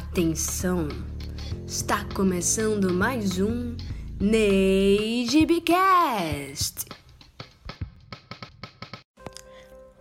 Atenção! 0.00 0.88
Está 1.66 2.06
começando 2.14 2.90
mais 2.90 3.38
um 3.38 3.76
NeiGBcast! 4.18 5.26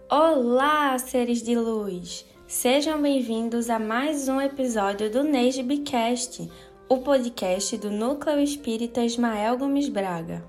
Olá, 0.10 0.98
seres 0.98 1.44
de 1.44 1.54
luz! 1.54 2.26
Sejam 2.48 3.02
bem-vindos 3.02 3.70
a 3.70 3.78
mais 3.78 4.30
um 4.30 4.40
episódio 4.40 5.12
do 5.12 5.22
NeiGBcast, 5.22 6.50
o 6.88 7.00
podcast 7.00 7.78
do 7.78 7.92
Núcleo 7.92 8.40
Espírita 8.40 9.04
Ismael 9.04 9.58
Gomes 9.58 9.90
Braga. 9.90 10.46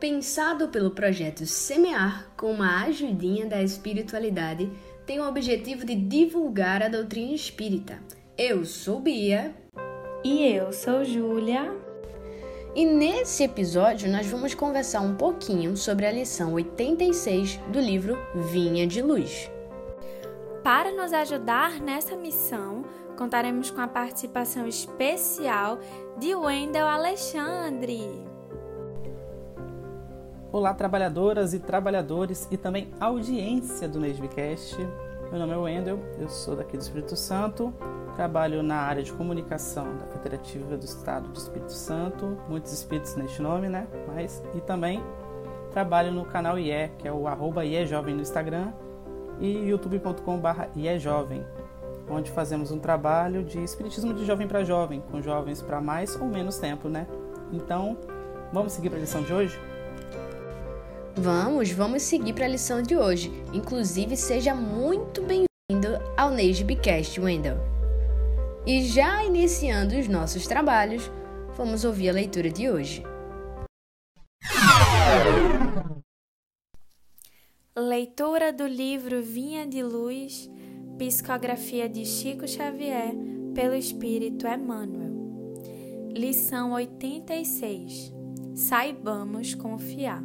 Pensado 0.00 0.68
pelo 0.68 0.90
projeto 0.90 1.46
Semear 1.46 2.28
com 2.36 2.50
uma 2.50 2.82
ajudinha 2.86 3.46
da 3.46 3.62
espiritualidade, 3.62 4.68
tem 5.06 5.20
o 5.20 5.28
objetivo 5.28 5.86
de 5.86 5.94
divulgar 5.94 6.82
a 6.82 6.88
doutrina 6.88 7.34
espírita. 7.34 8.02
Eu 8.36 8.64
sou 8.64 8.98
Bia. 8.98 9.54
E 10.24 10.44
eu 10.44 10.72
sou 10.72 11.04
Júlia. 11.04 11.72
E 12.74 12.84
nesse 12.84 13.44
episódio 13.44 14.10
nós 14.10 14.26
vamos 14.26 14.56
conversar 14.56 15.02
um 15.02 15.14
pouquinho 15.14 15.76
sobre 15.76 16.04
a 16.04 16.10
lição 16.10 16.52
86 16.54 17.58
do 17.72 17.78
livro 17.78 18.18
Vinha 18.50 18.88
de 18.88 19.00
Luz. 19.00 19.48
Para 20.64 20.90
nos 20.90 21.12
ajudar 21.12 21.80
nessa 21.80 22.16
missão, 22.16 22.84
contaremos 23.16 23.70
com 23.70 23.80
a 23.80 23.86
participação 23.86 24.66
especial 24.66 25.78
de 26.18 26.34
Wendel 26.34 26.88
Alexandre. 26.88 28.00
Olá, 30.50 30.74
trabalhadoras 30.74 31.54
e 31.54 31.60
trabalhadores 31.60 32.48
e 32.50 32.56
também 32.56 32.90
audiência 32.98 33.88
do 33.88 34.00
Nesbicast. 34.00 34.76
Meu 35.30 35.38
nome 35.38 35.52
é 35.52 35.56
Wendel, 35.56 36.00
eu 36.18 36.28
sou 36.28 36.56
daqui 36.56 36.76
do 36.76 36.80
Espírito 36.80 37.14
Santo, 37.14 37.72
trabalho 38.14 38.62
na 38.62 38.76
área 38.76 39.02
de 39.02 39.12
comunicação 39.12 39.96
da 39.96 40.06
Federativa 40.06 40.76
do 40.76 40.84
Estado 40.84 41.28
do 41.28 41.38
Espírito 41.38 41.72
Santo, 41.72 42.38
muitos 42.48 42.72
espíritos 42.72 43.14
neste 43.16 43.42
nome, 43.42 43.68
né? 43.68 43.86
Mas, 44.06 44.42
e 44.54 44.60
também 44.60 45.02
trabalho 45.72 46.12
no 46.12 46.24
canal 46.24 46.58
IE, 46.58 46.90
que 46.98 47.08
é 47.08 47.12
o 47.12 47.26
arroba 47.26 47.64
IEJovem 47.64 48.14
no 48.14 48.22
Instagram 48.22 48.72
e 49.40 49.68
youtube.com.br 49.68 50.48
IEJovem, 50.76 51.44
onde 52.08 52.30
fazemos 52.30 52.70
um 52.70 52.78
trabalho 52.78 53.42
de 53.42 53.62
espiritismo 53.62 54.14
de 54.14 54.24
jovem 54.24 54.46
para 54.46 54.62
jovem, 54.62 55.02
com 55.10 55.20
jovens 55.20 55.60
para 55.60 55.80
mais 55.80 56.14
ou 56.14 56.26
menos 56.26 56.58
tempo, 56.58 56.88
né? 56.88 57.06
Então, 57.52 57.98
vamos 58.52 58.72
seguir 58.72 58.90
para 58.90 58.98
a 58.98 59.00
lição 59.00 59.22
de 59.22 59.32
hoje? 59.32 59.58
Vamos, 61.16 61.70
vamos 61.72 62.02
seguir 62.02 62.32
para 62.32 62.44
a 62.44 62.48
lição 62.48 62.82
de 62.82 62.96
hoje. 62.96 63.32
Inclusive, 63.52 64.16
seja 64.16 64.54
muito 64.54 65.22
bem-vindo 65.22 65.98
ao 66.16 66.30
Neijbcast, 66.30 67.20
Wendell. 67.20 67.73
E 68.66 68.82
já 68.82 69.22
iniciando 69.22 69.94
os 69.94 70.08
nossos 70.08 70.46
trabalhos, 70.46 71.10
vamos 71.54 71.84
ouvir 71.84 72.08
a 72.08 72.12
leitura 72.14 72.48
de 72.48 72.70
hoje. 72.70 73.02
Leitura 77.76 78.54
do 78.54 78.66
livro 78.66 79.22
Vinha 79.22 79.66
de 79.66 79.82
Luz, 79.82 80.48
psicografia 80.96 81.90
de 81.90 82.06
Chico 82.06 82.48
Xavier, 82.48 83.12
pelo 83.54 83.74
Espírito 83.74 84.46
Emmanuel. 84.46 85.12
Lição 86.16 86.72
86. 86.72 88.14
Saibamos 88.54 89.54
confiar. 89.54 90.24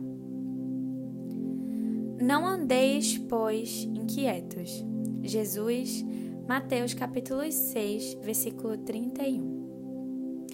Não 2.22 2.48
andeis, 2.48 3.17
pois, 3.17 3.84
inquietos. 3.84 4.86
Jesus, 5.23 6.06
Mateus 6.50 6.95
capítulo 6.95 7.44
6, 7.44 8.16
versículo 8.23 8.75
31. 8.75 10.47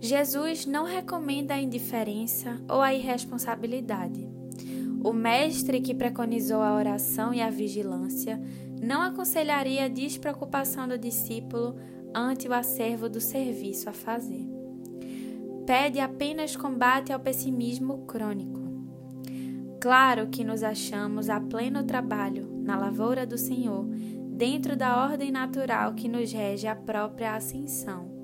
Jesus 0.00 0.66
não 0.66 0.84
recomenda 0.84 1.54
a 1.54 1.60
indiferença 1.60 2.60
ou 2.68 2.82
a 2.82 2.92
irresponsabilidade. 2.92 4.28
O 5.04 5.12
mestre 5.12 5.80
que 5.80 5.94
preconizou 5.94 6.60
a 6.60 6.74
oração 6.74 7.32
e 7.32 7.40
a 7.40 7.48
vigilância 7.48 8.42
não 8.82 9.00
aconselharia 9.00 9.84
a 9.84 9.88
despreocupação 9.88 10.88
do 10.88 10.98
discípulo 10.98 11.76
ante 12.12 12.48
o 12.48 12.52
acervo 12.52 13.08
do 13.08 13.20
serviço 13.20 13.88
a 13.88 13.92
fazer. 13.92 14.44
Pede 15.64 16.00
apenas 16.00 16.56
combate 16.56 17.12
ao 17.12 17.20
pessimismo 17.20 17.98
crônico 18.06 18.66
Claro 19.86 20.26
que 20.26 20.42
nos 20.42 20.64
achamos 20.64 21.28
a 21.28 21.38
pleno 21.38 21.84
trabalho 21.84 22.48
na 22.64 22.76
lavoura 22.76 23.24
do 23.24 23.38
Senhor, 23.38 23.86
dentro 24.36 24.76
da 24.76 25.02
ordem 25.02 25.30
natural 25.30 25.94
que 25.94 26.08
nos 26.08 26.30
rege 26.30 26.66
a 26.66 26.76
própria 26.76 27.34
ascensão. 27.34 28.14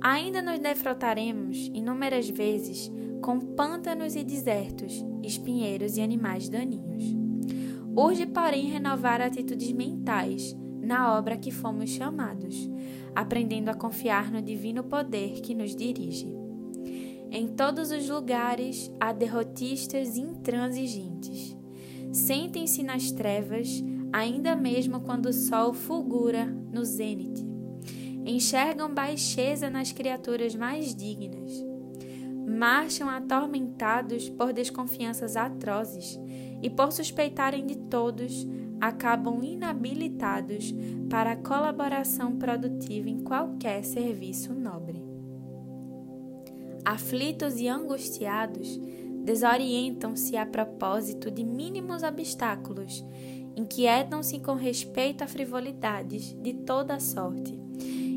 Ainda 0.00 0.40
nos 0.40 0.60
defrotaremos 0.60 1.68
inúmeras 1.74 2.28
vezes 2.28 2.92
com 3.20 3.40
pântanos 3.40 4.14
e 4.14 4.22
desertos, 4.22 5.04
espinheiros 5.24 5.96
e 5.96 6.00
animais 6.00 6.48
daninhos. 6.48 7.04
Urge, 7.96 8.26
porém, 8.26 8.66
renovar 8.66 9.20
atitudes 9.20 9.72
mentais 9.72 10.56
na 10.80 11.18
obra 11.18 11.36
que 11.36 11.50
fomos 11.50 11.90
chamados, 11.90 12.70
aprendendo 13.12 13.68
a 13.68 13.74
confiar 13.74 14.30
no 14.30 14.40
divino 14.40 14.84
poder 14.84 15.40
que 15.40 15.54
nos 15.54 15.74
dirige. 15.74 16.32
Em 17.32 17.48
todos 17.48 17.90
os 17.90 18.08
lugares 18.08 18.92
há 19.00 19.12
derrotistas 19.12 20.16
intransigentes. 20.16 21.56
Sentem-se 22.12 22.84
nas 22.84 23.10
trevas, 23.10 23.82
ainda 24.12 24.54
mesmo 24.56 25.00
quando 25.00 25.26
o 25.26 25.32
sol 25.32 25.72
fulgura 25.72 26.46
no 26.46 26.84
zênite. 26.84 27.44
Enxergam 28.24 28.92
baixeza 28.92 29.70
nas 29.70 29.92
criaturas 29.92 30.54
mais 30.54 30.94
dignas. 30.94 31.52
Marcham 32.48 33.08
atormentados 33.08 34.28
por 34.30 34.52
desconfianças 34.52 35.36
atrozes 35.36 36.18
e, 36.62 36.70
por 36.70 36.92
suspeitarem 36.92 37.66
de 37.66 37.76
todos, 37.76 38.46
acabam 38.80 39.42
inabilitados 39.42 40.74
para 41.10 41.32
a 41.32 41.36
colaboração 41.36 42.36
produtiva 42.36 43.08
em 43.08 43.20
qualquer 43.22 43.84
serviço 43.84 44.54
nobre 44.54 45.16
aflitos 46.86 47.58
e 47.58 47.66
angustiados, 47.66 48.78
desorientam-se 49.24 50.36
a 50.36 50.46
propósito 50.46 51.32
de 51.32 51.42
mínimos 51.42 52.04
obstáculos, 52.04 53.04
inquietam-se 53.56 54.38
com 54.38 54.54
respeito 54.54 55.24
a 55.24 55.26
frivolidades 55.26 56.36
de 56.40 56.52
toda 56.52 57.00
sorte, 57.00 57.58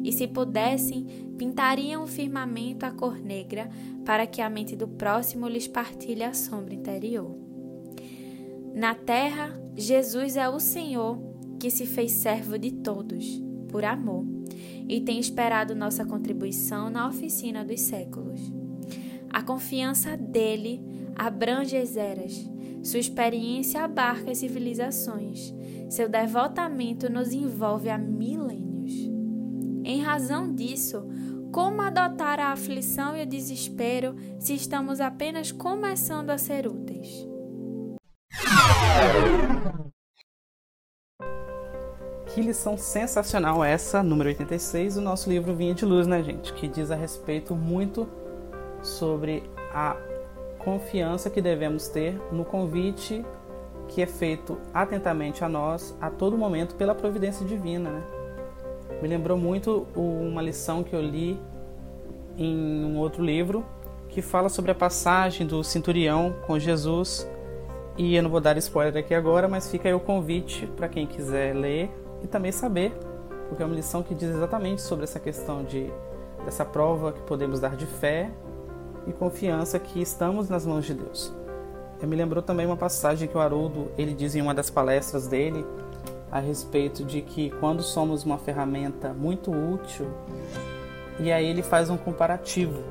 e 0.04 0.12
se 0.12 0.28
pudessem, 0.28 1.06
pintariam 1.38 2.04
o 2.04 2.08
firmamento 2.08 2.86
a 2.86 2.92
cor 2.92 3.18
negra 3.18 3.70
para 4.06 4.28
que 4.28 4.42
a 4.42 4.50
mente 4.50 4.76
do 4.76 4.88
próximo 4.88 5.48
lhes 5.48 5.68
partilhe 5.68 6.24
a 6.24 6.34
sombra 6.34 6.74
interior. 6.74 7.36
Na 8.74 8.94
terra, 8.94 9.60
Jesus 9.76 10.38
é 10.38 10.48
o 10.48 10.60
Senhor 10.60 11.18
que 11.60 11.70
se 11.70 11.86
fez 11.86 12.12
servo 12.12 12.58
de 12.58 12.72
todos, 12.72 13.42
por 13.70 13.84
amor, 13.84 14.26
e 14.88 15.02
tem 15.02 15.20
esperado 15.20 15.76
nossa 15.76 16.06
contribuição 16.06 16.90
na 16.90 17.08
oficina 17.08 17.64
dos 17.64 17.82
séculos. 17.82 18.40
A 19.30 19.42
confiança 19.44 20.18
dele 20.18 20.82
abrange 21.16 21.76
as 21.78 21.98
eras, 21.98 22.50
sua 22.84 23.00
experiência 23.00 23.84
abarca 23.84 24.32
as 24.32 24.38
civilizações, 24.38 25.54
seu 25.90 26.08
devotamento 26.08 27.12
nos 27.12 27.34
envolve 27.34 27.90
há 27.90 27.98
milênios. 27.98 28.94
Em 29.84 30.02
razão 30.02 30.54
disso, 30.54 31.08
como 31.52 31.82
adotar 31.82 32.40
a 32.40 32.52
aflição 32.52 33.18
e 33.18 33.24
o 33.24 33.26
desespero 33.26 34.16
se 34.40 34.54
estamos 34.54 35.02
apenas 35.02 35.52
começando 35.52 36.30
a 36.30 36.38
ser 36.38 36.68
úteis? 36.68 37.28
Que 42.34 42.42
lição 42.42 42.78
sensacional 42.78 43.64
essa, 43.64 44.04
número 44.04 44.30
86, 44.30 44.96
do 44.96 45.02
nosso 45.02 45.30
livro 45.30 45.56
Vinha 45.56 45.74
de 45.74 45.84
Luz, 45.84 46.06
né, 46.06 46.22
gente? 46.22 46.54
Que 46.54 46.68
diz 46.68 46.92
a 46.92 46.96
respeito 46.96 47.56
muito 47.56 48.08
sobre 48.84 49.44
a 49.74 49.98
confiança 50.70 51.32
que 51.32 51.42
devemos 51.42 51.88
ter 51.88 52.22
no 52.32 52.46
convite 52.46 53.26
que 53.88 54.04
é 54.04 54.06
feito 54.06 54.60
atentamente 54.72 55.44
a 55.44 55.50
nós 55.50 55.98
a 56.00 56.12
todo 56.12 56.38
momento 56.38 56.76
pela 56.76 56.94
providência 56.94 57.44
divina. 57.44 57.90
Né? 57.90 58.04
Me 59.02 59.08
lembrou 59.08 59.36
muito 59.36 59.88
uma 59.96 60.44
lição 60.44 60.84
que 60.84 60.96
eu 60.96 61.02
li 61.02 61.40
em 62.38 62.86
um 62.86 63.00
outro 63.00 63.24
livro 63.24 63.66
que 64.10 64.22
fala 64.22 64.48
sobre 64.48 64.70
a 64.70 64.76
passagem 64.76 65.48
do 65.48 65.64
centurião 65.64 66.36
com 66.46 66.60
Jesus. 66.60 67.28
E 67.98 68.16
eu 68.16 68.22
não 68.22 68.30
vou 68.30 68.40
dar 68.40 68.56
spoiler 68.58 68.96
aqui 69.04 69.16
agora, 69.16 69.48
mas 69.48 69.72
fica 69.72 69.90
aí 69.90 69.94
o 69.94 70.00
convite 70.00 70.68
para 70.78 70.88
quem 70.88 71.08
quiser 71.08 71.56
ler 71.56 71.90
e 72.24 72.28
também 72.28 72.52
saber, 72.52 72.94
porque 73.48 73.64
é 73.64 73.66
uma 73.66 73.76
lição 73.76 74.04
que 74.04 74.14
diz 74.14 74.30
exatamente 74.30 74.82
sobre 74.84 75.04
essa 75.04 75.20
questão 75.20 75.64
de 75.64 75.92
dessa 76.46 76.64
prova 76.64 77.12
que 77.12 77.22
podemos 77.22 77.60
dar 77.60 77.76
de 77.76 77.86
fé 77.86 78.30
e 79.08 79.14
confiança 79.14 79.80
que 79.80 80.02
estamos 80.02 80.50
nas 80.50 80.66
mãos 80.66 80.86
de 80.86 80.94
Deus. 80.94 81.34
Eu 82.02 82.08
me 82.08 82.16
lembrou 82.16 82.42
também 82.42 82.66
uma 82.66 82.78
passagem 82.78 83.28
que 83.28 83.38
o 83.38 83.42
Haroldo 83.42 83.92
ele 83.98 84.14
diz 84.14 84.36
em 84.36 84.42
uma 84.42 84.54
das 84.54 84.70
palestras 84.70 85.28
dele, 85.28 85.66
a 86.32 86.40
respeito 86.40 87.04
de 87.04 87.22
que 87.22 87.50
quando 87.60 87.82
somos 87.82 88.24
uma 88.24 88.38
ferramenta 88.38 89.14
muito 89.14 89.52
útil, 89.52 90.08
e 91.20 91.32
aí 91.32 91.46
ele 91.46 91.62
faz 91.62 91.90
um 91.90 91.98
comparativo, 91.98 92.82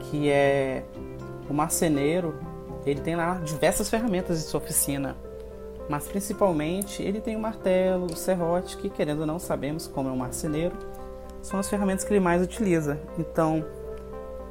que 0.00 0.28
é 0.28 0.84
o 1.48 1.54
marceneiro, 1.54 2.34
ele 2.84 3.00
tem 3.00 3.16
lá 3.16 3.34
diversas 3.44 3.88
ferramentas 3.88 4.38
em 4.38 4.42
sua 4.42 4.58
oficina, 4.58 5.16
mas 5.88 6.06
principalmente 6.06 7.02
ele 7.02 7.20
tem 7.20 7.36
o 7.36 7.40
martelo, 7.40 8.06
o 8.06 8.16
serrote, 8.16 8.76
que 8.76 8.90
querendo 8.90 9.20
ou 9.20 9.26
não 9.26 9.38
sabemos 9.38 9.86
como 9.86 10.08
é 10.08 10.12
um 10.12 10.16
marceneiro, 10.16 10.76
são 11.40 11.58
as 11.58 11.68
ferramentas 11.68 12.04
que 12.04 12.12
ele 12.12 12.20
mais 12.20 12.42
utiliza. 12.42 12.98
Então, 13.18 13.64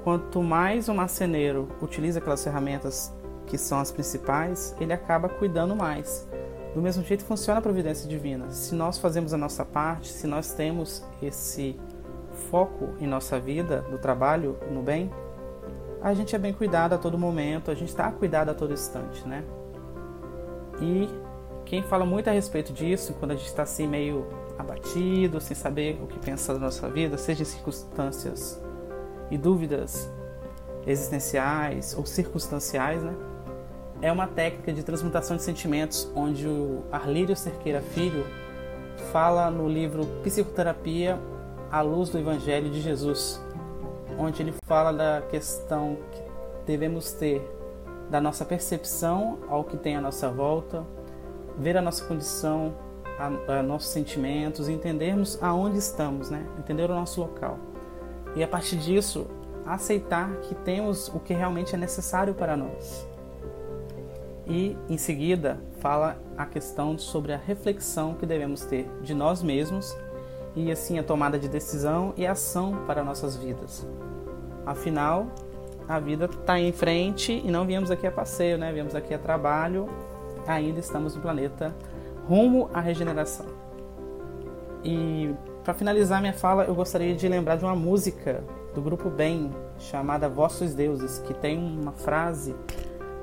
quanto 0.07 0.41
mais 0.41 0.87
o 0.87 0.93
marceneiro 0.93 1.67
utiliza 1.81 2.19
aquelas 2.19 2.41
ferramentas 2.41 3.13
que 3.45 3.57
são 3.57 3.77
as 3.77 3.91
principais, 3.91 4.73
ele 4.79 4.93
acaba 4.93 5.27
cuidando 5.27 5.75
mais. 5.75 6.25
Do 6.73 6.81
mesmo 6.81 7.03
jeito 7.03 7.25
funciona 7.25 7.59
a 7.59 7.61
providência 7.61 8.07
divina. 8.07 8.49
Se 8.51 8.73
nós 8.73 8.97
fazemos 8.97 9.33
a 9.33 9.37
nossa 9.37 9.65
parte, 9.65 10.07
se 10.07 10.25
nós 10.25 10.53
temos 10.53 11.03
esse 11.21 11.77
foco 12.49 12.93
em 13.01 13.05
nossa 13.05 13.37
vida, 13.37 13.81
no 13.91 13.97
trabalho, 13.97 14.57
no 14.71 14.81
bem, 14.81 15.11
a 16.01 16.13
gente 16.13 16.33
é 16.33 16.39
bem 16.39 16.53
cuidado 16.53 16.93
a 16.93 16.97
todo 16.97 17.17
momento, 17.17 17.69
a 17.69 17.75
gente 17.75 17.89
está 17.89 18.09
cuidado 18.09 18.47
a 18.47 18.53
todo 18.53 18.71
instante, 18.71 19.27
né? 19.27 19.43
E 20.79 21.09
quem 21.65 21.83
fala 21.83 22.05
muito 22.05 22.29
a 22.29 22.31
respeito 22.31 22.71
disso, 22.71 23.13
quando 23.19 23.31
a 23.31 23.35
gente 23.35 23.47
está 23.47 23.63
assim 23.63 23.85
meio 23.85 24.25
abatido, 24.57 25.41
sem 25.41 25.53
saber 25.53 25.99
o 26.01 26.07
que 26.07 26.17
pensar 26.17 26.53
da 26.53 26.59
nossa 26.59 26.87
vida, 26.87 27.17
seja 27.17 27.41
em 27.41 27.45
circunstâncias 27.45 28.65
e 29.29 29.37
dúvidas 29.37 30.09
existenciais 30.85 31.95
ou 31.97 32.05
circunstanciais, 32.05 33.03
né? 33.03 33.13
É 34.01 34.11
uma 34.11 34.27
técnica 34.27 34.71
de 34.71 34.83
transmutação 34.83 35.35
de 35.35 35.43
sentimentos, 35.43 36.09
onde 36.15 36.47
o 36.47 36.83
Arlírio 36.91 37.35
Cerqueira 37.35 37.81
Filho 37.81 38.25
fala 39.11 39.49
no 39.49 39.67
livro 39.67 40.05
Psicoterapia 40.23 41.19
à 41.71 41.81
luz 41.81 42.09
do 42.09 42.17
Evangelho 42.17 42.69
de 42.69 42.79
Jesus, 42.79 43.41
onde 44.17 44.41
ele 44.41 44.53
fala 44.65 44.91
da 44.91 45.21
questão 45.29 45.97
que 46.11 46.21
devemos 46.65 47.11
ter 47.11 47.41
da 48.09 48.21
nossa 48.21 48.45
percepção 48.45 49.39
ao 49.49 49.63
que 49.63 49.75
tem 49.75 49.95
à 49.95 50.01
nossa 50.01 50.29
volta, 50.29 50.85
ver 51.57 51.75
a 51.75 51.81
nossa 51.81 52.05
condição, 52.05 52.75
a, 53.17 53.57
a 53.59 53.63
nossos 53.63 53.89
sentimentos, 53.89 54.69
entendermos 54.69 55.41
aonde 55.41 55.77
estamos, 55.77 56.29
né? 56.29 56.45
entender 56.59 56.89
o 56.89 56.95
nosso 56.95 57.19
local. 57.19 57.57
E 58.37 58.43
a 58.43 58.47
partir 58.47 58.75
disso, 58.75 59.25
aceitar 59.65 60.29
que 60.41 60.53
temos 60.53 61.07
o 61.07 61.19
que 61.19 61.33
realmente 61.33 61.73
é 61.73 61.77
necessário 61.77 62.35
para 62.35 62.55
nós. 62.55 63.07
E 64.45 64.77
em 64.87 64.95
seguida, 64.95 65.59
fala 65.79 66.19
a 66.37 66.45
questão 66.45 66.99
sobre 66.99 67.33
a 67.33 67.37
reflexão 67.37 68.13
que 68.13 68.27
devemos 68.27 68.61
ter 68.61 68.87
de 69.01 69.15
nós 69.15 69.41
mesmos 69.41 69.97
e 70.55 70.71
assim 70.71 70.99
a 70.99 71.03
tomada 71.03 71.39
de 71.39 71.49
decisão 71.49 72.13
e 72.15 72.27
ação 72.27 72.83
para 72.85 73.03
nossas 73.03 73.35
vidas. 73.35 73.87
Afinal, 74.67 75.25
a 75.89 75.99
vida 75.99 76.25
está 76.25 76.59
em 76.59 76.71
frente 76.71 77.41
e 77.43 77.49
não 77.49 77.65
viemos 77.65 77.89
aqui 77.89 78.05
a 78.05 78.11
passeio, 78.11 78.59
né? 78.59 78.71
Viemos 78.71 78.93
aqui 78.93 79.15
a 79.15 79.17
trabalho, 79.17 79.89
ainda 80.45 80.79
estamos 80.79 81.15
no 81.15 81.23
planeta 81.23 81.75
rumo 82.27 82.69
à 82.71 82.81
regeneração. 82.81 83.47
E 84.83 85.33
para 85.67 85.73
finalizar 85.73 86.21
minha 86.21 86.31
fala, 86.31 86.63
eu 86.63 86.73
gostaria 86.73 87.13
de 87.13 87.27
lembrar 87.27 87.57
de 87.57 87.65
uma 87.65 87.75
música 87.75 88.41
do 88.73 88.81
grupo 88.81 89.09
Bem 89.09 89.51
chamada 89.77 90.29
Vossos 90.29 90.73
Deuses, 90.73 91.19
que 91.19 91.33
tem 91.33 91.57
uma 91.57 91.91
frase 91.91 92.55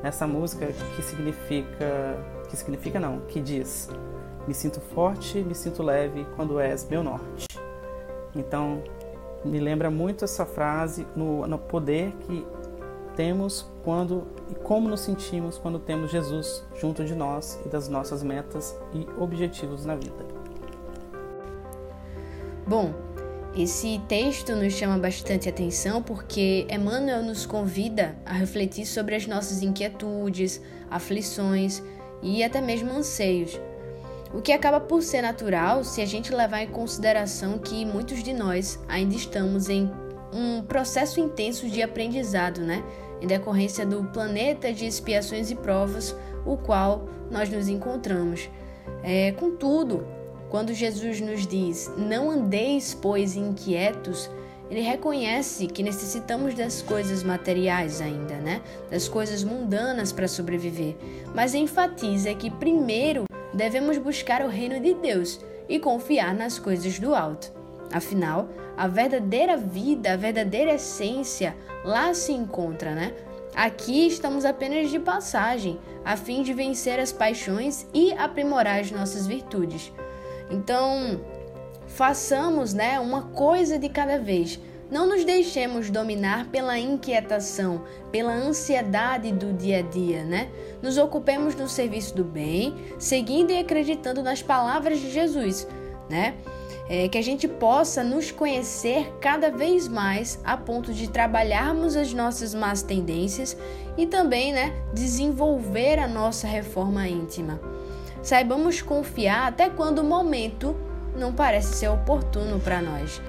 nessa 0.02 0.26
música 0.26 0.66
que 0.66 1.00
significa 1.00 2.22
que 2.50 2.54
significa 2.54 3.00
não, 3.00 3.20
que 3.20 3.40
diz: 3.40 3.88
Me 4.46 4.52
sinto 4.52 4.78
forte, 4.78 5.38
me 5.38 5.54
sinto 5.54 5.82
leve 5.82 6.26
quando 6.36 6.60
és 6.60 6.86
meu 6.86 7.02
norte. 7.02 7.46
Então, 8.36 8.82
me 9.42 9.58
lembra 9.58 9.90
muito 9.90 10.26
essa 10.26 10.44
frase 10.44 11.06
no, 11.16 11.46
no 11.46 11.56
poder 11.56 12.12
que 12.26 12.46
temos 13.16 13.72
quando 13.82 14.26
e 14.50 14.54
como 14.54 14.86
nos 14.86 15.00
sentimos 15.00 15.56
quando 15.56 15.78
temos 15.78 16.10
Jesus 16.10 16.62
junto 16.74 17.06
de 17.06 17.14
nós 17.14 17.58
e 17.64 17.70
das 17.70 17.88
nossas 17.88 18.22
metas 18.22 18.78
e 18.92 19.08
objetivos 19.18 19.86
na 19.86 19.94
vida. 19.94 20.43
Bom, 22.66 22.94
esse 23.54 24.00
texto 24.08 24.56
nos 24.56 24.72
chama 24.72 24.98
bastante 24.98 25.48
atenção 25.48 26.02
porque 26.02 26.66
Emmanuel 26.70 27.22
nos 27.22 27.44
convida 27.44 28.16
a 28.24 28.32
refletir 28.32 28.86
sobre 28.86 29.14
as 29.14 29.26
nossas 29.26 29.62
inquietudes, 29.62 30.60
aflições 30.90 31.82
e 32.22 32.42
até 32.42 32.60
mesmo 32.60 32.90
anseios. 32.90 33.60
O 34.32 34.40
que 34.40 34.50
acaba 34.50 34.80
por 34.80 35.02
ser 35.02 35.22
natural 35.22 35.84
se 35.84 36.00
a 36.00 36.06
gente 36.06 36.34
levar 36.34 36.62
em 36.62 36.68
consideração 36.68 37.58
que 37.58 37.84
muitos 37.84 38.22
de 38.22 38.32
nós 38.32 38.80
ainda 38.88 39.14
estamos 39.14 39.68
em 39.68 39.88
um 40.32 40.62
processo 40.62 41.20
intenso 41.20 41.68
de 41.68 41.82
aprendizado, 41.82 42.60
né? 42.60 42.82
em 43.20 43.26
decorrência 43.26 43.86
do 43.86 44.04
planeta 44.04 44.72
de 44.72 44.86
expiações 44.86 45.50
e 45.50 45.54
provas, 45.54 46.16
o 46.44 46.56
qual 46.56 47.08
nós 47.30 47.48
nos 47.48 47.68
encontramos. 47.68 48.50
É, 49.02 49.32
contudo, 49.32 50.04
quando 50.54 50.72
Jesus 50.72 51.20
nos 51.20 51.48
diz: 51.48 51.92
Não 51.96 52.30
andeis, 52.30 52.94
pois, 52.94 53.34
inquietos, 53.34 54.30
ele 54.70 54.82
reconhece 54.82 55.66
que 55.66 55.82
necessitamos 55.82 56.54
das 56.54 56.80
coisas 56.80 57.24
materiais 57.24 58.00
ainda, 58.00 58.36
né? 58.36 58.62
Das 58.88 59.08
coisas 59.08 59.42
mundanas 59.42 60.12
para 60.12 60.28
sobreviver, 60.28 60.94
mas 61.34 61.56
enfatiza 61.56 62.32
que 62.36 62.52
primeiro 62.52 63.24
devemos 63.52 63.98
buscar 63.98 64.42
o 64.42 64.48
reino 64.48 64.78
de 64.78 64.94
Deus 64.94 65.40
e 65.68 65.80
confiar 65.80 66.32
nas 66.32 66.56
coisas 66.56 67.00
do 67.00 67.16
alto. 67.16 67.52
Afinal, 67.92 68.48
a 68.76 68.86
verdadeira 68.86 69.56
vida, 69.56 70.12
a 70.12 70.16
verdadeira 70.16 70.74
essência 70.74 71.56
lá 71.84 72.14
se 72.14 72.30
encontra, 72.30 72.94
né? 72.94 73.12
Aqui 73.56 74.06
estamos 74.06 74.44
apenas 74.44 74.88
de 74.88 75.00
passagem, 75.00 75.80
a 76.04 76.16
fim 76.16 76.44
de 76.44 76.54
vencer 76.54 77.00
as 77.00 77.10
paixões 77.10 77.88
e 77.92 78.12
aprimorar 78.12 78.78
as 78.78 78.92
nossas 78.92 79.26
virtudes. 79.26 79.92
Então, 80.50 81.20
façamos, 81.86 82.74
né, 82.74 82.98
uma 83.00 83.22
coisa 83.22 83.78
de 83.78 83.88
cada 83.88 84.18
vez. 84.18 84.60
Não 84.90 85.06
nos 85.06 85.24
deixemos 85.24 85.90
dominar 85.90 86.48
pela 86.50 86.78
inquietação, 86.78 87.82
pela 88.12 88.32
ansiedade 88.32 89.32
do 89.32 89.52
dia 89.52 89.78
a 89.78 89.82
dia, 89.82 90.24
né? 90.24 90.48
Nos 90.82 90.98
ocupemos 90.98 91.54
no 91.54 91.68
serviço 91.68 92.14
do 92.14 92.22
bem, 92.22 92.74
seguindo 92.98 93.50
e 93.50 93.58
acreditando 93.58 94.22
nas 94.22 94.42
palavras 94.42 95.00
de 95.00 95.10
Jesus, 95.10 95.66
né? 96.08 96.34
é, 96.88 97.08
que 97.08 97.18
a 97.18 97.22
gente 97.22 97.48
possa 97.48 98.02
nos 98.04 98.30
conhecer 98.30 99.12
cada 99.20 99.50
vez 99.50 99.88
mais 99.88 100.38
a 100.44 100.56
ponto 100.56 100.92
de 100.92 101.08
trabalharmos 101.08 101.96
as 101.96 102.12
nossas 102.12 102.54
más 102.54 102.82
tendências 102.82 103.56
e 103.96 104.06
também 104.06 104.52
né, 104.52 104.72
desenvolver 104.92 105.98
a 105.98 106.08
nossa 106.08 106.46
reforma 106.46 107.08
íntima. 107.08 107.60
Saibamos 108.24 108.82
confiar 108.82 109.46
até 109.46 109.70
quando 109.70 110.00
o 110.00 110.04
momento 110.04 110.74
não 111.16 111.32
parece 111.32 111.74
ser 111.74 111.88
oportuno 111.88 112.58
para 112.58 112.82
nós. 112.82 113.22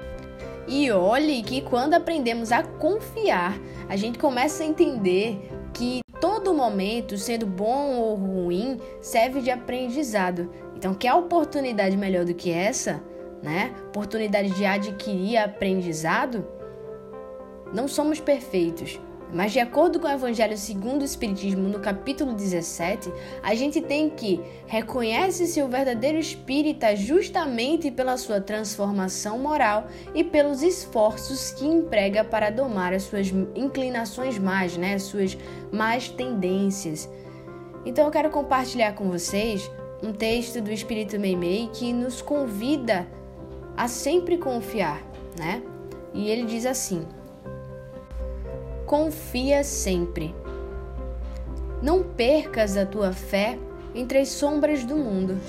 E 0.66 0.90
olhe 0.90 1.44
que 1.44 1.60
quando 1.60 1.94
aprendemos 1.94 2.50
a 2.50 2.64
confiar, 2.64 3.56
a 3.88 3.94
gente 3.94 4.18
começa 4.18 4.64
a 4.64 4.66
entender 4.66 5.48
que 5.72 6.00
todo 6.20 6.52
momento, 6.52 7.16
sendo 7.16 7.46
bom 7.46 7.94
ou 7.98 8.16
ruim, 8.16 8.80
serve 9.00 9.40
de 9.40 9.50
aprendizado. 9.52 10.50
Então, 10.74 10.92
quer 10.92 11.14
oportunidade 11.14 11.96
melhor 11.96 12.24
do 12.24 12.34
que 12.34 12.50
essa? 12.50 13.00
né? 13.42 13.72
Oportunidade 13.88 14.50
de 14.50 14.64
adquirir 14.64 15.36
aprendizado. 15.36 16.46
Não 17.72 17.88
somos 17.88 18.20
perfeitos, 18.20 19.00
mas 19.32 19.52
de 19.52 19.58
acordo 19.58 19.98
com 19.98 20.06
o 20.06 20.10
Evangelho 20.10 20.56
segundo 20.56 21.02
o 21.02 21.04
Espiritismo, 21.04 21.68
no 21.68 21.80
capítulo 21.80 22.32
17, 22.32 23.12
a 23.42 23.54
gente 23.54 23.80
tem 23.80 24.08
que 24.08 24.40
reconhece-se 24.66 25.60
o 25.62 25.68
verdadeiro 25.68 26.18
espírita 26.18 26.94
justamente 26.94 27.90
pela 27.90 28.16
sua 28.16 28.40
transformação 28.40 29.38
moral 29.38 29.88
e 30.14 30.22
pelos 30.22 30.62
esforços 30.62 31.50
que 31.50 31.66
emprega 31.66 32.22
para 32.22 32.50
domar 32.50 32.92
as 32.92 33.02
suas 33.02 33.28
inclinações 33.54 34.38
mais, 34.38 34.76
né, 34.76 34.94
as 34.94 35.02
suas 35.02 35.36
más 35.72 36.08
tendências. 36.08 37.08
Então 37.84 38.04
eu 38.04 38.10
quero 38.10 38.30
compartilhar 38.30 38.94
com 38.94 39.10
vocês 39.10 39.70
um 40.02 40.12
texto 40.12 40.60
do 40.60 40.70
Espírito 40.70 41.18
Meimei 41.18 41.68
que 41.72 41.92
nos 41.92 42.22
convida 42.22 43.06
a 43.76 43.88
sempre 43.88 44.38
confiar, 44.38 45.02
né? 45.38 45.62
E 46.14 46.28
ele 46.28 46.46
diz 46.46 46.64
assim: 46.64 47.06
Confia 48.86 49.64
sempre. 49.64 50.32
Não 51.82 52.04
percas 52.04 52.76
a 52.76 52.86
tua 52.86 53.12
fé 53.12 53.58
entre 53.92 54.20
as 54.20 54.28
sombras 54.28 54.84
do 54.84 54.94
mundo. 54.94 55.40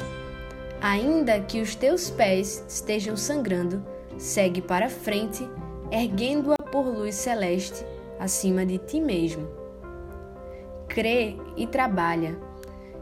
Ainda 0.82 1.40
que 1.40 1.62
os 1.62 1.76
teus 1.76 2.10
pés 2.10 2.66
estejam 2.68 3.16
sangrando, 3.16 3.86
segue 4.18 4.60
para 4.60 4.90
frente, 4.90 5.48
erguendo-a 5.92 6.58
por 6.72 6.88
luz 6.88 7.14
celeste 7.14 7.86
acima 8.20 8.66
de 8.66 8.80
ti 8.80 9.00
mesmo. 9.00 9.48
Crê 10.88 11.38
e 11.56 11.68
trabalha. 11.68 12.36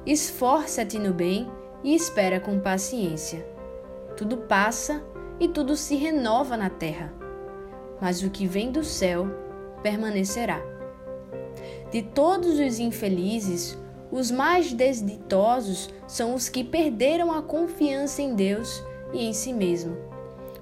Esforça-te 0.06 1.00
no 1.00 1.14
bem 1.14 1.50
e 1.82 1.96
espera 1.96 2.42
com 2.42 2.60
paciência. 2.60 3.48
Tudo 4.18 4.36
passa 4.36 5.02
e 5.40 5.48
tudo 5.48 5.78
se 5.78 5.96
renova 5.96 6.58
na 6.58 6.70
terra, 6.70 7.14
mas 8.02 8.22
o 8.22 8.30
que 8.30 8.46
vem 8.46 8.70
do 8.70 8.84
céu 8.84 9.45
permanecerá. 9.86 10.64
De 11.92 12.02
todos 12.02 12.58
os 12.60 12.80
infelizes, 12.80 13.78
os 14.12 14.32
mais 14.32 14.74
desditosos 14.74 15.94
são 16.08 16.34
os 16.34 16.50
que 16.50 16.64
perderam 16.64 17.32
a 17.32 17.44
confiança 17.44 18.20
em 18.20 18.34
Deus 18.34 18.84
e 19.14 19.28
em 19.28 19.32
si 19.32 19.54
mesmo, 19.54 19.96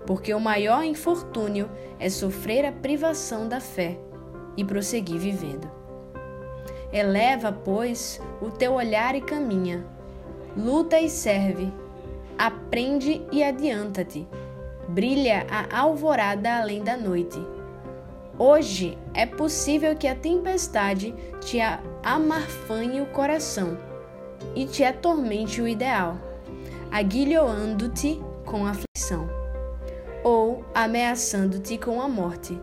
porque 0.06 0.34
o 0.34 0.42
maior 0.42 0.84
infortúnio 0.84 1.72
é 1.98 2.10
sofrer 2.10 2.66
a 2.66 2.72
privação 2.74 3.48
da 3.48 3.62
fé 3.62 3.98
e 4.58 4.66
prosseguir 4.66 5.20
vivendo. 5.20 5.72
Eleva, 6.92 7.50
pois, 7.50 8.20
o 8.42 8.52
teu 8.52 8.74
olhar 8.74 9.16
e 9.16 9.22
caminha, 9.22 9.86
luta 10.58 11.00
e 11.00 11.10
serve, 11.10 11.72
aprende 12.38 13.26
e 13.32 13.42
adianta-te, 13.42 14.28
brilha 14.90 15.48
a 15.50 15.80
alvorada 15.80 16.58
além 16.58 16.84
da 16.84 16.98
noite. 16.98 17.53
Hoje 18.38 18.98
é 19.14 19.28
possível 19.28 19.96
que 19.96 20.08
a 20.08 20.16
tempestade 20.16 21.14
te 21.40 21.60
amarfanhe 22.02 23.00
o 23.00 23.06
coração 23.06 23.78
e 24.56 24.66
te 24.66 24.84
atormente 24.84 25.62
o 25.62 25.68
ideal, 25.68 26.18
aguilhoando-te 26.92 28.20
com 28.44 28.66
aflição 28.66 29.30
ou 30.24 30.66
ameaçando-te 30.74 31.78
com 31.78 32.02
a 32.02 32.08
morte. 32.08 32.60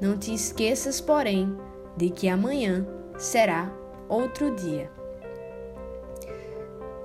Não 0.00 0.18
te 0.18 0.34
esqueças, 0.34 1.00
porém, 1.00 1.56
de 1.96 2.10
que 2.10 2.28
amanhã 2.28 2.84
será 3.16 3.72
outro 4.08 4.54
dia. 4.56 4.90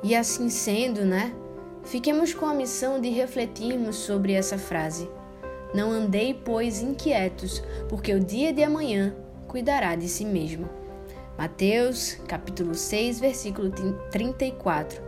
E 0.01 0.16
assim 0.16 0.50
sendo, 0.50 1.06
né? 1.06 1.36
Fiquemos 1.84 2.34
com 2.34 2.46
a 2.48 2.54
missão 2.54 3.00
de 3.00 3.10
refletirmos 3.10 3.98
sobre 3.98 4.34
essa 4.34 4.58
frase. 4.58 5.10
Não 5.74 5.92
andei, 5.92 6.34
pois, 6.34 6.82
inquietos, 6.82 7.62
porque 7.88 8.14
o 8.14 8.20
dia 8.20 8.52
de 8.52 8.64
amanhã 8.64 9.16
cuidará 9.48 9.96
de 9.96 10.08
si 10.10 10.26
mesmo. 10.26 10.68
Mateus, 11.38 12.18
capítulo 12.28 12.74
6, 12.74 13.20
versículo 13.20 13.72
34. 14.12 15.02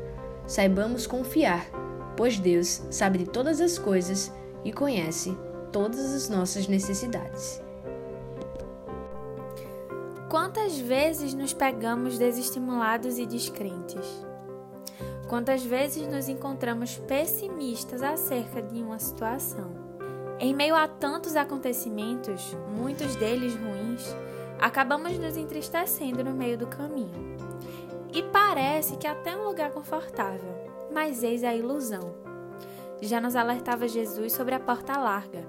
Saibamos 0.46 1.08
confiar, 1.08 1.66
pois 2.16 2.38
Deus 2.38 2.84
sabe 2.92 3.20
de 3.20 3.26
todas 3.26 3.60
as 3.60 3.78
coisas 3.78 4.32
e 4.64 4.72
conhece 4.72 5.36
todas 5.72 6.14
as 6.14 6.30
nossas 6.30 6.68
necessidades. 6.68 7.62
Quantas 10.30 10.78
vezes 10.78 11.34
nos 11.34 11.54
pegamos 11.54 12.18
desestimulados 12.18 13.18
e 13.18 13.26
descrentes? 13.26 14.06
Quantas 15.28 15.64
vezes 15.64 16.08
nos 16.08 16.30
encontramos 16.30 16.98
pessimistas 17.00 18.02
acerca 18.02 18.62
de 18.62 18.82
uma 18.82 19.00
situação? 19.00 19.81
Em 20.44 20.56
meio 20.56 20.76
a 20.76 20.88
tantos 20.88 21.36
acontecimentos, 21.36 22.58
muitos 22.76 23.16
deles 23.16 23.54
ruins, 23.54 24.04
acabamos 24.60 25.16
nos 25.20 25.38
entristecendo 25.38 26.24
no 26.24 26.34
meio 26.34 26.58
do 26.58 26.66
caminho. 26.66 27.38
E 28.12 28.24
parece 28.24 28.98
que 28.98 29.06
até 29.06 29.38
um 29.38 29.44
lugar 29.44 29.70
confortável, 29.70 30.52
mas 30.92 31.22
eis 31.22 31.44
a 31.44 31.54
ilusão. 31.54 32.16
Já 33.00 33.22
nos 33.22 33.36
alertava 33.36 33.88
Jesus 33.88 34.34
sobre 34.34 34.56
a 34.56 34.60
porta 34.60 34.98
larga. 34.98 35.48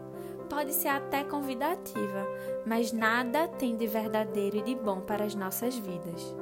Pode 0.50 0.74
ser 0.74 0.88
até 0.88 1.24
convidativa, 1.24 2.26
mas 2.66 2.92
nada 2.92 3.48
tem 3.48 3.74
de 3.78 3.86
verdadeiro 3.86 4.58
e 4.58 4.62
de 4.62 4.74
bom 4.74 5.00
para 5.00 5.24
as 5.24 5.34
nossas 5.34 5.74
vidas. 5.74 6.36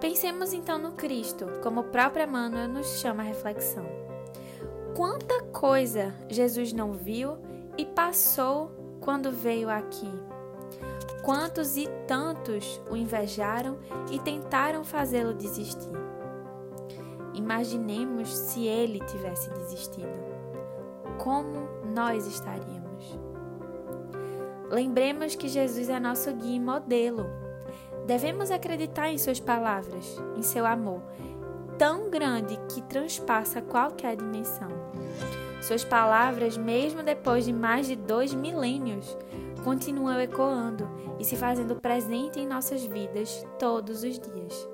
Pensemos 0.00 0.54
então 0.54 0.78
no 0.78 0.92
Cristo, 0.92 1.44
como 1.62 1.82
o 1.82 1.84
próprio 1.84 2.24
Emmanuel 2.24 2.66
nos 2.66 2.98
chama 2.98 3.22
a 3.22 3.26
reflexão. 3.26 3.99
Quanta 4.94 5.42
coisa 5.52 6.14
Jesus 6.28 6.72
não 6.72 6.92
viu 6.92 7.38
e 7.76 7.84
passou 7.84 8.70
quando 9.00 9.30
veio 9.30 9.70
aqui. 9.70 10.10
Quantos 11.22 11.76
e 11.76 11.88
tantos 12.06 12.80
o 12.90 12.96
invejaram 12.96 13.78
e 14.10 14.18
tentaram 14.18 14.84
fazê-lo 14.84 15.34
desistir. 15.34 15.90
Imaginemos 17.34 18.28
se 18.28 18.66
ele 18.66 19.00
tivesse 19.00 19.50
desistido. 19.50 20.08
Como 21.18 21.68
nós 21.94 22.26
estaríamos? 22.26 23.18
Lembremos 24.70 25.34
que 25.34 25.48
Jesus 25.48 25.88
é 25.88 26.00
nosso 26.00 26.32
guia 26.32 26.56
e 26.56 26.60
modelo 26.60 27.26
Devemos 28.10 28.50
acreditar 28.50 29.08
em 29.10 29.18
Suas 29.18 29.38
palavras, 29.38 30.20
em 30.36 30.42
seu 30.42 30.66
amor, 30.66 31.00
tão 31.80 32.10
grande 32.10 32.58
que 32.68 32.82
transpassa 32.82 33.62
qualquer 33.62 34.14
dimensão. 34.14 34.68
Suas 35.62 35.82
palavras, 35.82 36.58
mesmo 36.58 37.02
depois 37.02 37.46
de 37.46 37.54
mais 37.54 37.86
de 37.86 37.96
dois 37.96 38.34
milênios, 38.34 39.16
continuam 39.64 40.20
ecoando 40.20 40.86
e 41.18 41.24
se 41.24 41.36
fazendo 41.36 41.76
presente 41.76 42.38
em 42.38 42.46
nossas 42.46 42.84
vidas 42.84 43.46
todos 43.58 44.02
os 44.02 44.20
dias. 44.20 44.68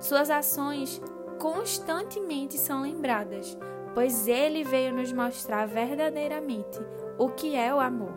Suas 0.00 0.30
ações 0.30 0.98
constantemente 1.38 2.56
são 2.56 2.80
lembradas, 2.80 3.54
pois 3.92 4.26
Ele 4.26 4.64
veio 4.64 4.94
nos 4.94 5.12
mostrar 5.12 5.66
verdadeiramente 5.66 6.80
o 7.18 7.28
que 7.28 7.54
é 7.54 7.74
o 7.74 7.78
amor. 7.78 8.14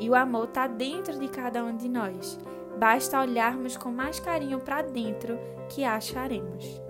E 0.00 0.10
o 0.10 0.16
amor 0.16 0.46
está 0.48 0.66
dentro 0.66 1.16
de 1.16 1.28
cada 1.28 1.62
um 1.62 1.76
de 1.76 1.88
nós 1.88 2.40
Basta 2.80 3.20
olharmos 3.20 3.76
com 3.76 3.90
mais 3.90 4.18
carinho 4.18 4.58
para 4.58 4.80
dentro 4.80 5.38
que 5.68 5.84
acharemos. 5.84 6.80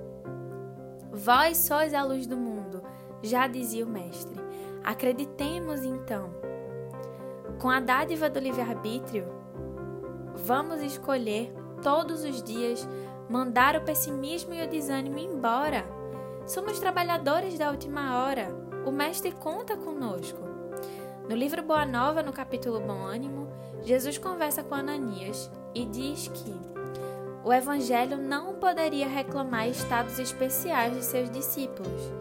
Vós 1.22 1.58
sois 1.58 1.92
a 1.92 2.02
luz 2.02 2.26
do 2.26 2.34
mundo, 2.34 2.82
já 3.22 3.46
dizia 3.46 3.84
o 3.84 3.88
Mestre. 3.88 4.40
Acreditemos 4.82 5.82
então. 5.82 6.30
Com 7.60 7.68
a 7.68 7.78
dádiva 7.78 8.30
do 8.30 8.40
livre-arbítrio, 8.40 9.26
vamos 10.34 10.80
escolher 10.80 11.52
todos 11.82 12.24
os 12.24 12.42
dias 12.42 12.88
mandar 13.28 13.76
o 13.76 13.82
pessimismo 13.82 14.54
e 14.54 14.64
o 14.64 14.70
desânimo 14.70 15.18
embora. 15.18 15.84
Somos 16.46 16.78
trabalhadores 16.78 17.58
da 17.58 17.70
última 17.70 18.24
hora. 18.24 18.48
O 18.86 18.90
Mestre 18.90 19.30
conta 19.30 19.76
conosco. 19.76 20.40
No 21.28 21.36
livro 21.36 21.62
Boa 21.62 21.84
Nova, 21.84 22.22
no 22.22 22.32
capítulo 22.32 22.80
Bom 22.80 23.04
Ânimo, 23.04 23.46
Jesus 23.82 24.16
conversa 24.16 24.64
com 24.64 24.74
Ananias 24.74 25.50
e 25.74 25.84
diz 25.84 26.28
que 26.28 26.79
o 27.44 27.52
Evangelho 27.52 28.18
não 28.18 28.54
poderia 28.54 29.08
reclamar 29.08 29.68
estados 29.68 30.18
especiais 30.18 30.94
de 30.94 31.04
seus 31.04 31.30
discípulos. 31.30 32.12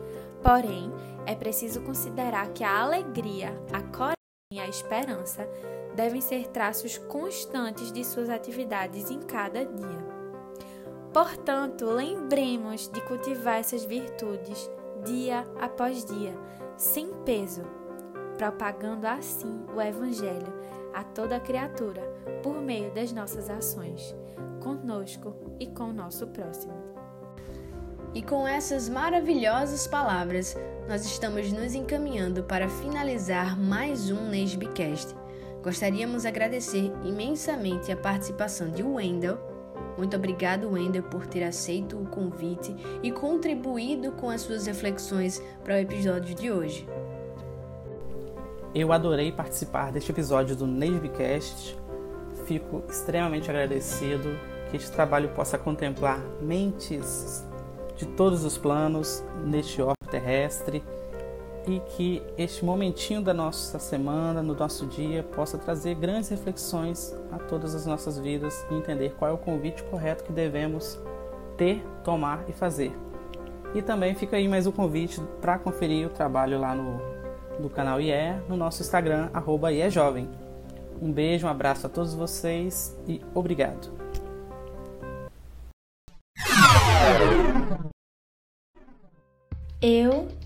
Porém, 0.41 0.91
é 1.25 1.35
preciso 1.35 1.81
considerar 1.81 2.47
que 2.53 2.63
a 2.63 2.79
alegria, 2.79 3.49
a 3.73 3.81
coragem 3.81 4.15
e 4.53 4.59
a 4.59 4.67
esperança 4.67 5.47
devem 5.93 6.21
ser 6.21 6.47
traços 6.47 6.97
constantes 6.97 7.91
de 7.91 8.05
suas 8.05 8.29
atividades 8.29 9.11
em 9.11 9.19
cada 9.19 9.65
dia. 9.65 10.19
Portanto, 11.13 11.85
lembremos 11.85 12.87
de 12.87 13.01
cultivar 13.01 13.59
essas 13.59 13.83
virtudes 13.83 14.69
dia 15.03 15.45
após 15.59 16.05
dia, 16.05 16.33
sem 16.77 17.11
peso, 17.25 17.63
propagando 18.37 19.05
assim 19.05 19.65
o 19.75 19.81
Evangelho 19.81 20.78
a 20.93 21.03
toda 21.03 21.39
criatura 21.39 22.01
por 22.43 22.61
meio 22.61 22.91
das 22.93 23.11
nossas 23.11 23.49
ações, 23.49 24.15
conosco 24.61 25.35
e 25.59 25.67
com 25.67 25.85
o 25.85 25.93
nosso 25.93 26.27
próximo. 26.27 26.73
E 28.13 28.23
com 28.23 28.47
essas 28.47 28.89
maravilhosas 28.89 29.85
palavras, 29.85 30.57
nós 30.87 31.05
estamos 31.05 31.51
nos 31.51 31.75
encaminhando 31.75 32.43
para 32.43 32.67
finalizar 32.67 33.59
mais 33.59 34.09
um 34.09 34.29
Nesbicast. 34.29 35.15
Gostaríamos 35.63 36.23
de 36.23 36.27
agradecer 36.27 36.91
imensamente 37.03 37.91
a 37.91 37.97
participação 37.97 38.71
de 38.71 38.81
Wendel. 38.81 39.37
Muito 39.95 40.15
obrigado, 40.15 40.71
Wendel, 40.71 41.03
por 41.03 41.27
ter 41.27 41.43
aceito 41.43 41.97
o 41.97 42.07
convite 42.07 42.75
e 43.03 43.11
contribuído 43.11 44.13
com 44.13 44.29
as 44.29 44.41
suas 44.41 44.65
reflexões 44.65 45.39
para 45.63 45.75
o 45.75 45.77
episódio 45.77 46.33
de 46.33 46.49
hoje. 46.49 46.87
Eu 48.73 48.93
adorei 48.93 49.31
participar 49.31 49.91
deste 49.91 50.11
episódio 50.11 50.55
do 50.55 50.67
Nesbicast. 50.67 51.75
Fico 52.45 52.83
extremamente 52.87 53.49
agradecido 53.49 54.37
que 54.69 54.77
este 54.77 54.91
trabalho 54.91 55.29
possa 55.29 55.57
contemplar 55.57 56.19
mentes 56.39 57.43
de 57.95 58.05
todos 58.05 58.45
os 58.45 58.59
planos 58.59 59.23
neste 59.43 59.81
orbe 59.81 59.97
terrestre 60.11 60.83
e 61.67 61.79
que 61.79 62.21
este 62.37 62.63
momentinho 62.63 63.23
da 63.23 63.33
nossa 63.33 63.79
semana, 63.79 64.43
no 64.43 64.53
nosso 64.53 64.85
dia, 64.85 65.23
possa 65.23 65.57
trazer 65.57 65.95
grandes 65.95 66.29
reflexões 66.29 67.15
a 67.31 67.39
todas 67.39 67.73
as 67.73 67.87
nossas 67.87 68.19
vidas 68.19 68.63
e 68.69 68.75
entender 68.75 69.15
qual 69.17 69.31
é 69.31 69.33
o 69.33 69.37
convite 69.37 69.81
correto 69.85 70.23
que 70.23 70.31
devemos 70.31 70.99
ter, 71.57 71.83
tomar 72.03 72.45
e 72.47 72.53
fazer. 72.53 72.95
E 73.73 73.81
também 73.81 74.13
fica 74.13 74.37
aí 74.37 74.47
mais 74.47 74.67
um 74.67 74.71
convite 74.71 75.19
para 75.41 75.57
conferir 75.57 76.05
o 76.05 76.11
trabalho 76.11 76.59
lá 76.59 76.75
no 76.75 77.18
do 77.59 77.69
canal 77.69 77.99
IE 78.01 78.41
no 78.47 78.57
nosso 78.57 78.81
Instagram, 78.81 79.29
arroba 79.33 79.71
IEJovem. 79.71 80.29
Um 81.01 81.11
beijo, 81.11 81.47
um 81.47 81.49
abraço 81.49 81.87
a 81.87 81.89
todos 81.89 82.13
vocês 82.13 82.97
e 83.07 83.21
obrigado. 83.33 83.99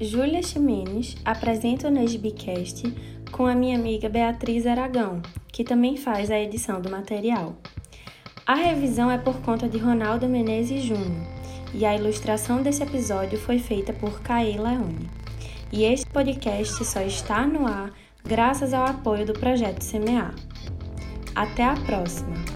Júlia 0.03 0.43
Ximenes, 0.43 1.15
apresento 1.24 1.88
o 1.88 1.89
Nesbicast 1.89 2.84
com 3.32 3.46
a 3.46 3.55
minha 3.55 3.77
amiga 3.77 4.10
Beatriz 4.10 4.67
Aragão, 4.67 5.22
que 5.48 5.63
também 5.63 5.96
faz 5.96 6.29
a 6.29 6.38
edição 6.38 6.82
do 6.82 6.89
material. 6.89 7.55
A 8.46 8.53
revisão 8.53 9.10
é 9.10 9.17
por 9.17 9.41
conta 9.41 9.67
de 9.70 9.77
Ronaldo 9.77 10.27
Menezes 10.27 10.84
Júnior 10.84 11.25
e 11.74 11.86
a 11.86 11.96
ilustração 11.96 12.62
desse 12.62 12.84
episódio 12.84 13.39
foi 13.39 13.60
feita 13.60 13.93
por 13.93 14.22
Caê 14.22 14.58
Leone. 14.58 15.10
E 15.75 15.86
este 15.86 16.06
podcast 16.06 16.86
só 16.86 17.01
está 17.01 17.48
no 17.48 17.65
ar 17.65 17.92
graças 18.24 18.75
ao 18.75 18.86
apoio 18.86 19.25
do 19.25 19.34
projeto 19.34 19.82
Semear. 19.82 20.36
Até 21.34 21.63
a 21.63 21.74
próxima! 21.74 22.52